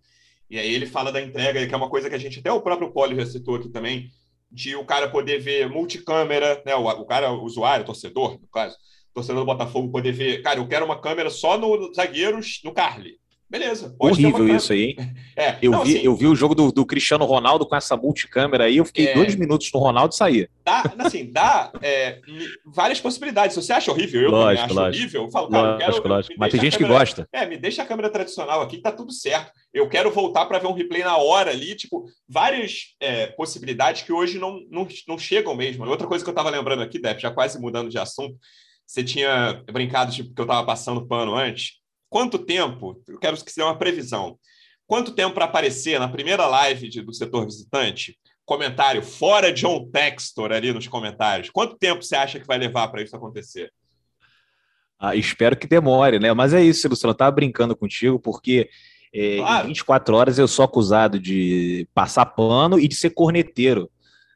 [0.49, 2.61] E aí ele fala da entrega, que é uma coisa que a gente, até o
[2.61, 4.09] próprio Poli já citou aqui também,
[4.51, 6.75] de o cara poder ver multicâmera, né?
[6.75, 8.75] O, o cara, o usuário, o torcedor, no caso,
[9.13, 13.21] torcedor do Botafogo poder ver, cara, eu quero uma câmera só nos zagueiros, no Carly
[13.51, 13.93] Beleza.
[13.99, 14.95] Horrível isso aí, hein?
[15.33, 17.95] É, eu, não, vi, assim, eu vi o jogo do, do, Cristiano Ronaldo com essa
[17.95, 20.49] multicâmera aí, eu fiquei é, dois minutos no Ronaldo e saía.
[20.63, 22.19] Dá, assim, dá é,
[22.65, 23.55] várias possibilidades.
[23.55, 24.97] Se você acha horrível, eu lógico, acho lógico.
[24.97, 26.35] horrível, eu falo, cara, lógico, eu quero, lógico.
[26.37, 27.29] Mas tem gente câmera, que gosta.
[27.33, 29.51] É, me deixa a câmera tradicional aqui, tá tudo certo.
[29.73, 34.11] Eu quero voltar para ver um replay na hora ali, tipo, várias é, possibilidades que
[34.11, 35.85] hoje não, não, não chegam mesmo.
[35.85, 38.37] Outra coisa que eu tava lembrando aqui, Dep, já quase mudando de assunto,
[38.85, 41.80] você tinha brincado, tipo, que eu tava passando pano antes
[42.11, 44.37] quanto tempo, eu quero que você dê uma previsão,
[44.85, 50.51] quanto tempo para aparecer na primeira live de, do setor visitante, comentário fora John Textor
[50.51, 53.71] ali nos comentários, quanto tempo você acha que vai levar para isso acontecer?
[54.99, 56.31] Ah, espero que demore, né?
[56.33, 58.69] Mas é isso, Luciano, eu estava brincando contigo, porque
[59.13, 59.65] é, claro.
[59.65, 63.89] em 24 horas eu sou acusado de passar pano e de ser corneteiro.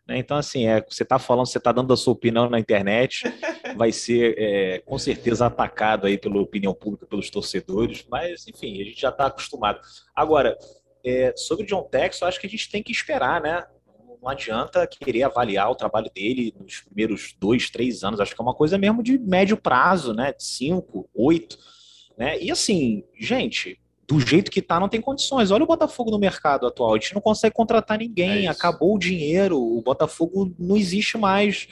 [0.08, 0.20] Né?
[0.20, 3.24] Então, assim, é, você está falando, você está dando a sua opinião na internet,
[3.76, 8.86] vai ser é, com certeza atacado aí pela opinião pública, pelos torcedores, mas, enfim, a
[8.86, 9.80] gente já está acostumado.
[10.16, 10.58] Agora,
[11.04, 13.66] é, sobre o John Tex, eu acho que a gente tem que esperar, né?
[14.22, 18.20] Não adianta querer avaliar o trabalho dele nos primeiros dois, três anos.
[18.20, 20.34] Acho que é uma coisa mesmo de médio prazo, né?
[20.34, 21.60] De cinco, oito.
[22.18, 22.42] Né?
[22.42, 25.52] E assim, gente, do jeito que tá, não tem condições.
[25.52, 29.00] Olha o Botafogo no mercado atual, a gente não consegue contratar ninguém, é acabou o
[29.00, 31.68] dinheiro, o Botafogo não existe mais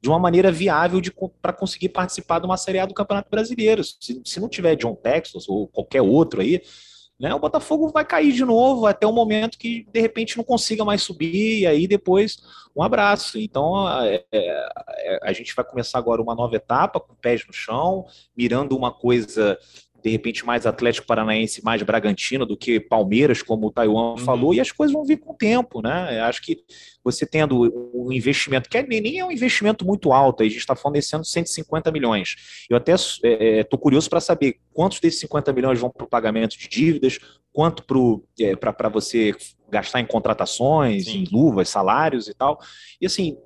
[0.00, 1.00] de uma maneira viável
[1.42, 3.82] para conseguir participar de uma Série A do Campeonato Brasileiro.
[3.82, 6.62] Se, se não tiver John Texas ou qualquer outro aí,
[7.18, 10.84] né, o Botafogo vai cair de novo até o momento que de repente não consiga
[10.84, 12.38] mais subir, e aí depois
[12.76, 13.40] um abraço.
[13.40, 18.06] Então é, é, a gente vai começar agora uma nova etapa, com pés no chão,
[18.36, 19.58] mirando uma coisa
[20.02, 24.18] de repente mais Atlético Paranaense, mais Bragantino do que Palmeiras, como o Taiwan uhum.
[24.18, 26.18] falou, e as coisas vão vir com o tempo, né?
[26.18, 26.58] Eu acho que
[27.02, 30.94] você tendo um investimento, que nem é um investimento muito alto, a gente está falando
[30.94, 32.36] desse ano de 150 milhões.
[32.70, 36.08] Eu até estou é, é curioso para saber quantos desses 50 milhões vão para o
[36.08, 37.18] pagamento de dívidas,
[37.52, 39.34] quanto para é, você
[39.68, 41.24] gastar em contratações, Sim.
[41.24, 42.58] em luvas, salários e tal.
[43.00, 43.36] E assim,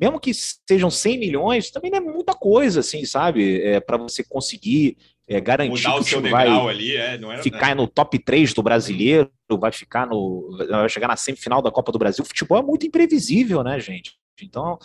[0.00, 3.62] mesmo que sejam 100 milhões, também não é muita coisa, assim, sabe?
[3.62, 4.96] É, para você conseguir
[5.28, 8.62] é, garantir Mudar que o time vai ali, é, era, ficar no top 3 do
[8.62, 10.56] brasileiro, vai ficar no.
[10.70, 12.24] vai chegar na semifinal da Copa do Brasil.
[12.24, 14.14] O futebol é muito imprevisível, né, gente?
[14.42, 14.78] Então,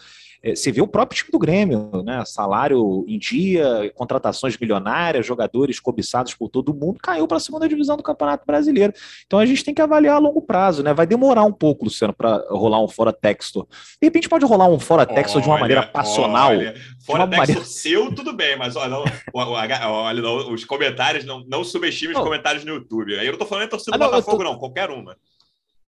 [0.44, 2.22] você vê o próprio time do Grêmio, né?
[2.26, 7.96] Salário em dia, contratações milionárias, jogadores cobiçados por todo mundo, caiu para a segunda divisão
[7.96, 8.94] do Campeonato Brasileiro.
[9.26, 10.94] Então a gente tem que avaliar a longo prazo, né?
[10.94, 13.66] Vai demorar um pouco, Luciano, para rolar um fora texto.
[14.02, 16.50] De repente pode rolar um fora texto de uma maneira passional.
[16.50, 16.76] Olha,
[17.06, 17.64] fora texto maneira...
[17.64, 18.98] seu, tudo bem, mas olha,
[19.34, 23.18] olha os comentários, não, não subestime os comentários no YouTube.
[23.18, 24.44] Aí eu não tô falando de torcida ah, do Botafogo, tô...
[24.44, 25.16] não, qualquer uma.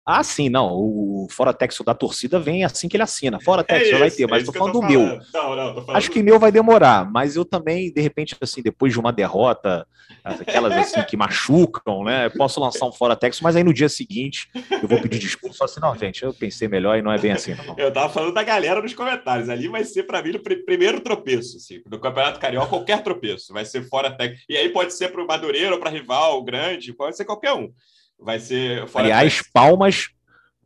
[0.06, 0.70] Ah, sim, não.
[0.74, 3.40] O fora texto da torcida vem assim que ele assina.
[3.40, 5.00] Fora texto é vai ter, mas é tô falando tô do meu.
[5.32, 5.96] Não, não, falando...
[5.96, 9.86] Acho que meu vai demorar, mas eu também, de repente, assim, depois de uma derrota,
[10.22, 12.28] aquelas assim que machucam, né?
[12.28, 15.56] Posso lançar um fora texto, mas aí no dia seguinte eu vou pedir desculpa.
[15.56, 17.54] Só assim, não, gente, eu pensei melhor e não é bem assim.
[17.54, 17.74] Não.
[17.78, 19.48] Eu tava falando da galera nos comentários.
[19.48, 23.54] Ali vai ser para mim o primeiro tropeço, assim, do Campeonato Carioca, qualquer tropeço.
[23.54, 24.44] Vai ser fora texto.
[24.48, 27.72] E aí pode ser para o Madureira ou para rival grande, pode ser qualquer um.
[28.18, 28.86] Vai ser.
[28.94, 30.08] Aliás, palmas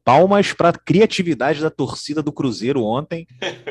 [0.08, 3.26] palmas para a criatividade da torcida do Cruzeiro ontem,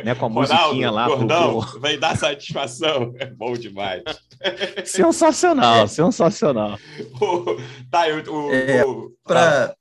[0.05, 1.07] né, com a Ronaldo, musiquinha lá.
[1.07, 1.79] Gordão, pro...
[1.79, 3.11] Vai dar satisfação.
[3.17, 4.03] É bom demais.
[4.85, 6.77] sensacional, sensacional.
[7.89, 8.83] tá, eu, o, é,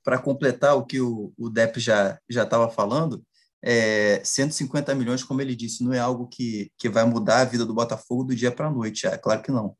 [0.03, 3.21] Para completar o que o, o Depp já estava falando,
[3.63, 7.67] é, 150 milhões, como ele disse, não é algo que, que vai mudar a vida
[7.67, 9.05] do Botafogo do dia para a noite.
[9.05, 9.75] É claro que não.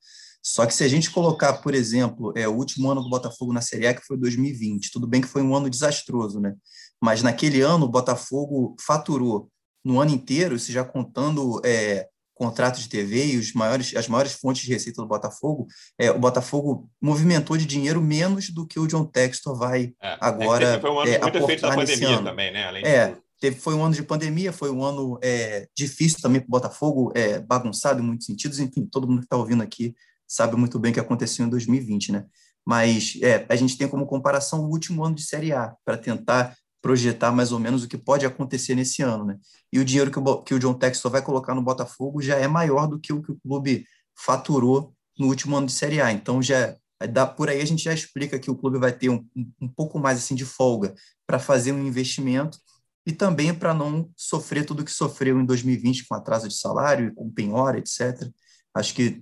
[0.50, 3.60] Só que se a gente colocar, por exemplo, é, o último ano do Botafogo na
[3.60, 6.54] Série A, que foi 2020, tudo bem que foi um ano desastroso, né?
[7.02, 9.50] Mas naquele ano o Botafogo faturou
[9.84, 14.32] no ano inteiro, se já contando é, contratos de TV e os maiores, as maiores
[14.32, 15.68] fontes de receita do Botafogo,
[16.00, 20.18] é, o Botafogo movimentou de dinheiro menos do que o John Textor vai é, é
[20.22, 20.80] agora.
[20.80, 22.64] foi um ano é, muito efeito da pandemia também, né?
[22.64, 23.18] Além é, de...
[23.42, 27.12] teve, foi um ano de pandemia, foi um ano é, difícil também para o Botafogo,
[27.14, 28.62] é, bagunçado em muitos sentidos.
[28.62, 29.94] Enfim, todo mundo que está ouvindo aqui
[30.28, 32.26] sabe muito bem o que aconteceu em 2020, né?
[32.66, 36.56] Mas é, a gente tem como comparação o último ano de Série A, para tentar
[36.82, 39.38] projetar mais ou menos o que pode acontecer nesse ano, né?
[39.72, 42.48] E o dinheiro que o, que o John Textor vai colocar no Botafogo já é
[42.48, 43.86] maior do que o que o clube
[44.16, 46.12] faturou no último ano de Série A.
[46.12, 46.76] Então, já
[47.12, 49.26] dá, por aí a gente já explica que o clube vai ter um,
[49.62, 50.94] um pouco mais assim de folga
[51.26, 52.60] para fazer um investimento
[53.06, 57.32] e também para não sofrer tudo que sofreu em 2020 com atraso de salário, com
[57.32, 58.30] penhora, etc.
[58.74, 59.22] Acho que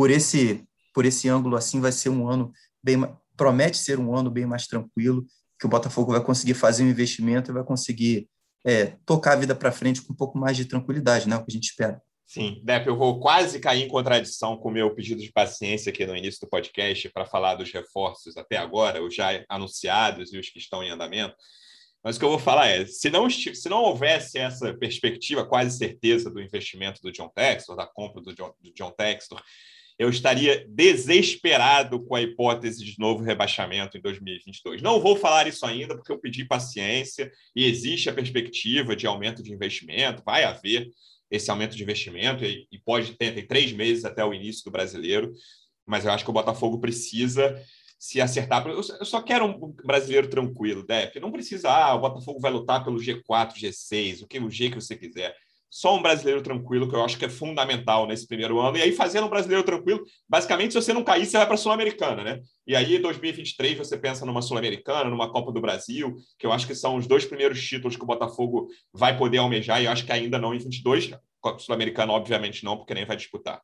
[0.00, 2.50] por esse por esse ângulo assim vai ser um ano
[2.82, 2.96] bem
[3.36, 5.26] promete ser um ano bem mais tranquilo
[5.58, 8.26] que o Botafogo vai conseguir fazer um investimento e vai conseguir
[8.64, 11.36] é, tocar a vida para frente com um pouco mais de tranquilidade, né?
[11.36, 12.00] O que a gente espera.
[12.26, 16.06] Sim, Depp, eu vou quase cair em contradição com o meu pedido de paciência aqui
[16.06, 20.48] no início do podcast para falar dos reforços até agora, os já anunciados e os
[20.48, 21.34] que estão em andamento.
[22.02, 25.76] Mas o que eu vou falar é, se não, se não houvesse essa perspectiva, quase
[25.76, 29.42] certeza do investimento do John Textor, da compra do John, do John Textor,
[30.00, 34.80] eu estaria desesperado com a hipótese de novo rebaixamento em 2022.
[34.80, 39.42] Não vou falar isso ainda, porque eu pedi paciência e existe a perspectiva de aumento
[39.42, 40.88] de investimento, vai haver
[41.30, 45.34] esse aumento de investimento e, pode ter tem três meses até o início do brasileiro,
[45.84, 47.62] mas eu acho que o Botafogo precisa
[47.98, 48.66] se acertar.
[48.66, 51.20] Eu só quero um brasileiro tranquilo, Dep.
[51.20, 54.76] Não precisa, ah, o Botafogo vai lutar pelo G4, G6, o que o G que
[54.76, 55.36] você quiser
[55.70, 58.76] só um brasileiro tranquilo, que eu acho que é fundamental nesse primeiro ano.
[58.76, 61.58] E aí, fazendo um brasileiro tranquilo, basicamente, se você não cair, você vai para a
[61.58, 62.40] Sul-Americana, né?
[62.66, 66.66] E aí, em 2023, você pensa numa Sul-Americana, numa Copa do Brasil, que eu acho
[66.66, 70.04] que são os dois primeiros títulos que o Botafogo vai poder almejar, e eu acho
[70.04, 71.12] que ainda não em 22.
[71.58, 73.62] Sul-Americana, obviamente, não, porque nem vai disputar.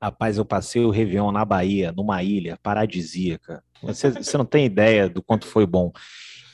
[0.00, 3.62] Rapaz, eu passei o Réveillon na Bahia, numa ilha paradisíaca.
[3.82, 5.92] Você, você não tem ideia do quanto foi bom.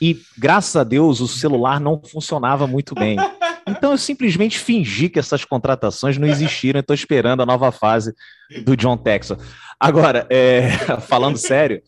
[0.01, 3.17] E, graças a Deus, o celular não funcionava muito bem.
[3.67, 6.79] Então eu simplesmente fingi que essas contratações não existiram.
[6.79, 8.13] Estou esperando a nova fase
[8.63, 9.37] do John Texas.
[9.79, 10.69] Agora, é,
[11.07, 11.81] falando sério,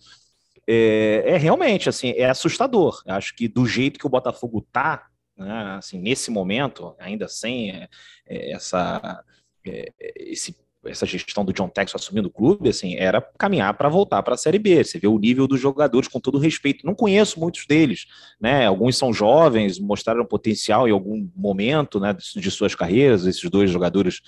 [0.68, 3.02] é, é, realmente assim, é assustador.
[3.08, 5.06] Acho que do jeito que o Botafogo está,
[5.38, 7.88] né, assim, nesse momento, ainda sem é,
[8.28, 9.24] é essa
[9.66, 14.22] é, esse essa gestão do John Texas assumindo o clube, assim, era caminhar para voltar
[14.24, 14.84] para a Série B.
[14.84, 16.86] Você vê o nível dos jogadores, com todo respeito.
[16.86, 18.06] Não conheço muitos deles,
[18.40, 18.66] né?
[18.66, 23.26] Alguns são jovens, mostraram potencial em algum momento, né, de suas carreiras.
[23.26, 24.22] Esses dois jogadores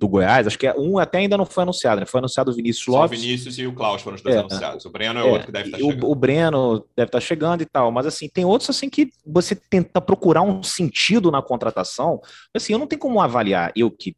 [0.00, 2.06] do Goiás, acho que é, um até ainda não foi anunciado, né?
[2.06, 3.18] Foi anunciado o Vinícius Lopes.
[3.18, 4.84] Só o Vinícius e o Klaus foram os dois é, anunciados.
[4.86, 6.06] O Breno é, é outro que deve estar tá chegando.
[6.06, 9.10] O, o Breno deve estar tá chegando e tal, mas assim, tem outros assim que
[9.26, 12.18] você tenta procurar um sentido na contratação.
[12.54, 14.16] Assim, eu não tenho como avaliar, eu que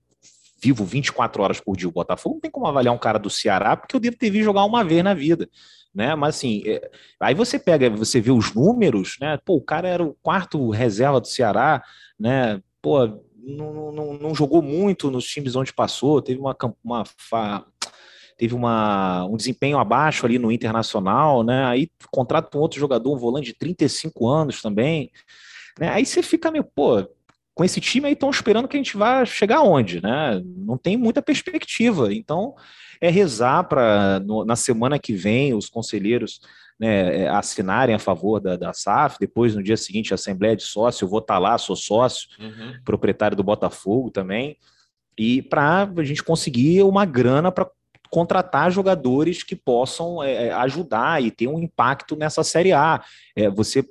[0.62, 3.76] vivo 24 horas por dia o Botafogo, não tem como avaliar um cara do Ceará,
[3.76, 5.48] porque eu devo ter visto jogar uma vez na vida.
[5.94, 6.14] Né?
[6.14, 9.38] Mas assim, é, aí você pega, você vê os números, né?
[9.44, 11.82] Pô, o cara era o quarto reserva do Ceará,
[12.18, 12.62] né?
[12.80, 17.04] Pô, não, não, não jogou muito nos times onde passou, teve uma, uma
[18.38, 21.64] teve uma, um desempenho abaixo ali no Internacional, né?
[21.66, 25.10] Aí contrata um outro jogador, um volante de 35 anos também,
[25.78, 25.90] né?
[25.90, 27.06] Aí você fica meio, pô,
[27.54, 30.40] com esse time aí estão esperando que a gente vá chegar aonde, né?
[30.44, 32.12] Não tem muita perspectiva.
[32.12, 32.54] Então,
[33.00, 36.40] é rezar para na semana que vem os conselheiros
[36.78, 40.62] né, é, assinarem a favor da, da SAF, depois no dia seguinte a Assembleia de
[40.62, 42.74] Sócio, eu vou estar tá lá, sou sócio, uhum.
[42.84, 44.56] proprietário do Botafogo também,
[45.16, 47.70] e para a gente conseguir uma grana para
[48.10, 53.02] contratar jogadores que possam é, é, ajudar e ter um impacto nessa Série A.
[53.34, 53.84] É, você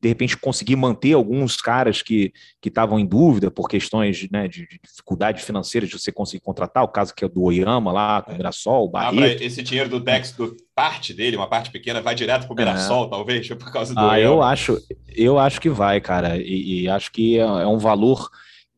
[0.00, 2.32] de repente conseguir manter alguns caras que
[2.64, 6.88] estavam em dúvida por questões né, de, de, dificuldade financeira de você conseguir contratar, o
[6.88, 9.42] caso que é do Oyama lá, com o Mirassol, o Barreto.
[9.42, 12.56] Ah, esse dinheiro do Dex, do, parte dele, uma parte pequena, vai direto para o
[12.56, 13.10] Mirassol, é.
[13.10, 14.20] talvez, por causa do ah, Oyama.
[14.20, 18.30] Eu acho, eu acho que vai, cara, e, e acho que é, é um valor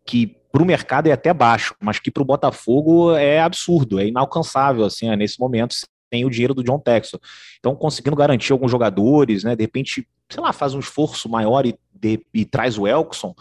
[0.07, 4.07] que para o mercado é até baixo, mas que para o Botafogo é absurdo, é
[4.07, 5.77] inalcançável assim, é nesse momento
[6.11, 7.19] tem o dinheiro do John Texon.
[7.59, 9.55] Então, conseguindo garantir alguns jogadores, né?
[9.55, 13.35] De repente, sei lá, faz um esforço maior e, de, e traz o Elkson,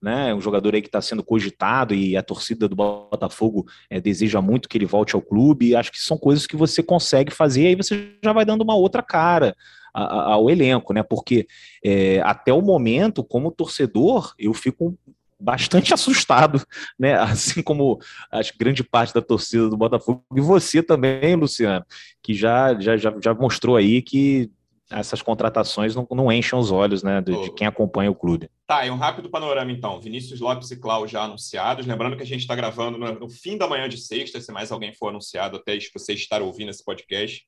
[0.00, 0.34] né?
[0.34, 4.68] Um jogador aí que está sendo cogitado e a torcida do Botafogo é, deseja muito
[4.68, 5.76] que ele volte ao clube.
[5.76, 8.74] Acho que são coisas que você consegue fazer, e aí você já vai dando uma
[8.74, 9.54] outra cara
[9.94, 11.02] ao elenco, né?
[11.02, 11.46] Porque
[11.84, 14.96] é, até o momento, como torcedor, eu fico
[15.42, 16.62] bastante assustado,
[16.98, 17.14] né?
[17.20, 17.98] Assim como
[18.30, 21.84] acho grande parte da torcida do Botafogo e você também, Luciano,
[22.22, 24.50] que já já, já, já mostrou aí que
[24.92, 28.50] essas contratações não, não enchem os olhos, né, de, de, quem acompanha o clube.
[28.66, 29.98] Tá, e um rápido panorama então.
[29.98, 31.86] Vinícius Lopes e Cláudio já anunciados.
[31.86, 34.70] Lembrando que a gente está gravando no, no, fim da manhã de sexta, se mais
[34.70, 37.42] alguém for anunciado até você estar ouvindo esse podcast,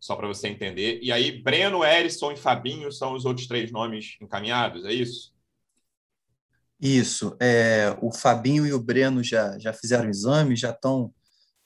[0.00, 0.98] só para você entender.
[1.02, 5.32] E aí, Breno, Erisson e Fabinho são os outros três nomes encaminhados, é isso?
[6.80, 7.36] Isso.
[7.40, 11.12] É, o Fabinho e o Breno já, já fizeram exame, já estão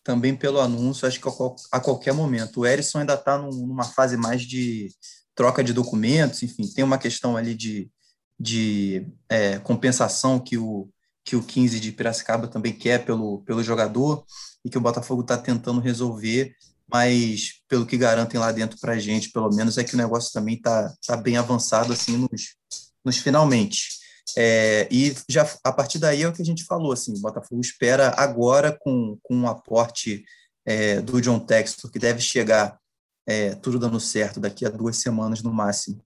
[0.03, 1.29] também pelo anúncio, acho que
[1.71, 2.61] a qualquer momento.
[2.61, 4.91] O Erisson ainda está numa fase mais de
[5.35, 7.91] troca de documentos, enfim, tem uma questão ali de,
[8.39, 10.89] de é, compensação que o,
[11.25, 14.25] que o 15 de Piracicaba também quer pelo, pelo jogador
[14.65, 16.55] e que o Botafogo está tentando resolver,
[16.91, 20.33] mas pelo que garantem lá dentro para a gente, pelo menos, é que o negócio
[20.33, 22.57] também está tá bem avançado assim nos,
[23.05, 24.02] nos finalmente.
[24.37, 27.61] É, e já a partir daí é o que a gente falou, assim, o Botafogo
[27.61, 30.25] espera agora com, com um aporte
[30.65, 32.79] é, do John Textor, que deve chegar
[33.27, 36.03] é, tudo dando certo daqui a duas semanas no máximo,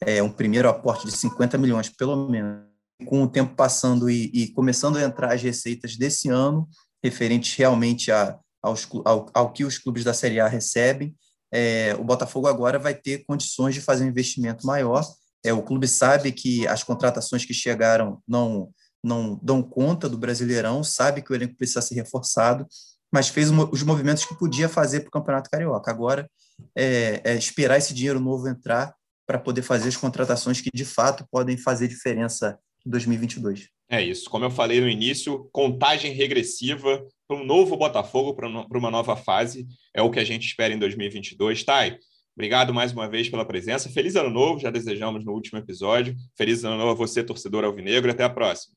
[0.00, 2.64] é, um primeiro aporte de 50 milhões, pelo menos,
[3.06, 6.68] com o tempo passando e, e começando a entrar as receitas desse ano,
[7.02, 11.14] referentes realmente a, aos, ao, ao que os clubes da Série A recebem,
[11.52, 15.04] é, o Botafogo agora vai ter condições de fazer um investimento maior.
[15.44, 18.70] É, o clube sabe que as contratações que chegaram não,
[19.02, 22.66] não dão conta do Brasileirão, sabe que o elenco precisa ser reforçado,
[23.12, 25.90] mas fez os movimentos que podia fazer para o Campeonato Carioca.
[25.90, 26.30] Agora
[26.76, 28.94] é, é esperar esse dinheiro novo entrar
[29.26, 33.68] para poder fazer as contratações que de fato podem fazer diferença em 2022.
[33.88, 34.30] É isso.
[34.30, 39.66] Como eu falei no início, contagem regressiva para um novo Botafogo, para uma nova fase.
[39.94, 41.64] É o que a gente espera em 2022.
[41.64, 41.98] Thay,
[42.34, 43.88] obrigado mais uma vez pela presença.
[43.88, 46.16] Feliz ano novo, já desejamos no último episódio.
[46.36, 48.10] Feliz ano novo a você, torcedor alvinegro.
[48.10, 48.74] Até a próxima.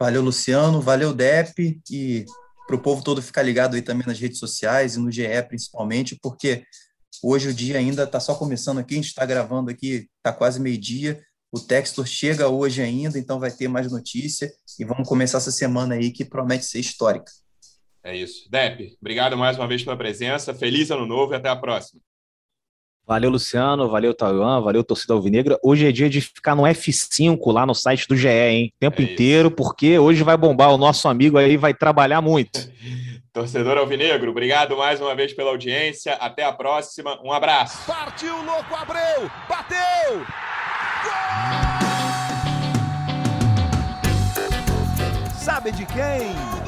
[0.00, 0.80] Valeu, Luciano.
[0.80, 1.80] Valeu, Dep.
[1.90, 2.24] E
[2.68, 6.14] para o povo todo ficar ligado aí também nas redes sociais e no GE principalmente,
[6.22, 6.64] porque
[7.22, 10.60] hoje o dia ainda está só começando aqui, a gente está gravando aqui, está quase
[10.60, 11.24] meio-dia.
[11.50, 15.94] O Textor chega hoje ainda, então vai ter mais notícia e vamos começar essa semana
[15.94, 17.32] aí que promete ser histórica.
[18.08, 18.50] É isso.
[18.50, 20.54] Dep, obrigado mais uma vez pela presença.
[20.54, 22.00] Feliz ano novo e até a próxima.
[23.06, 23.86] Valeu, Luciano.
[23.86, 24.62] Valeu, Taiwan.
[24.62, 25.58] Valeu, torcida alvinegra.
[25.62, 28.72] Hoje é dia de ficar no F5 lá no site do GE, hein?
[28.76, 30.72] O tempo é inteiro, porque hoje vai bombar.
[30.72, 32.58] O nosso amigo aí vai trabalhar muito.
[33.30, 36.14] Torcedor alvinegro, obrigado mais uma vez pela audiência.
[36.14, 37.20] Até a próxima.
[37.22, 37.86] Um abraço.
[37.86, 39.30] Partiu, louco, Abreu.
[39.46, 40.24] Bateu.
[45.38, 46.67] Sabe de quem?